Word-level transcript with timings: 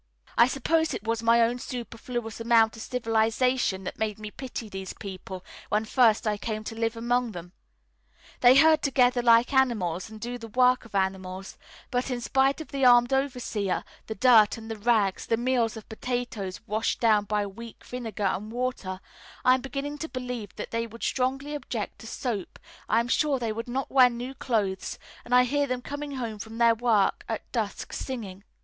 I 0.35 0.47
suppose 0.47 0.95
it 0.95 1.03
was 1.05 1.21
my 1.21 1.41
own 1.41 1.59
superfluous 1.59 2.39
amount 2.41 2.75
of 2.75 2.81
civilisation 2.81 3.83
that 3.83 3.99
made 3.99 4.17
me 4.17 4.31
pity 4.31 4.67
these 4.67 4.93
people 4.93 5.45
when 5.69 5.85
first 5.85 6.25
I 6.25 6.37
came 6.39 6.63
to 6.63 6.75
live 6.75 6.97
among 6.97 7.33
them. 7.33 7.51
They 8.39 8.55
herd 8.55 8.81
together 8.81 9.21
like 9.21 9.53
animals 9.53 10.09
and 10.09 10.19
do 10.19 10.39
the 10.39 10.47
work 10.47 10.85
of 10.85 10.95
animals; 10.95 11.55
but 11.91 12.09
in 12.09 12.19
spite 12.19 12.59
of 12.59 12.69
the 12.69 12.83
armed 12.83 13.13
overseer, 13.13 13.83
the 14.07 14.15
dirt 14.15 14.57
and 14.57 14.71
the 14.71 14.75
rags, 14.75 15.27
the 15.27 15.37
meals 15.37 15.77
of 15.77 15.87
potatoes 15.87 16.61
washed 16.65 16.99
down 16.99 17.25
by 17.25 17.45
weak 17.45 17.83
vinegar 17.85 18.23
and 18.25 18.51
water, 18.51 19.01
I 19.45 19.53
am 19.53 19.61
beginning 19.61 19.99
to 19.99 20.09
believe 20.09 20.55
that 20.55 20.71
they 20.71 20.87
would 20.87 21.03
strongly 21.03 21.53
object 21.53 21.99
to 21.99 22.07
soap, 22.07 22.57
I 22.89 22.99
am 23.01 23.07
sure 23.07 23.37
they 23.37 23.51
would 23.53 23.67
not 23.67 23.91
wear 23.91 24.09
new 24.09 24.33
clothes, 24.33 24.97
and 25.25 25.35
I 25.35 25.43
hear 25.43 25.67
them 25.67 25.83
coming 25.83 26.15
home 26.15 26.39
from 26.39 26.57
their 26.57 26.73
work 26.73 27.23
at 27.29 27.51
dusk 27.51 27.93
singing. 27.93 28.43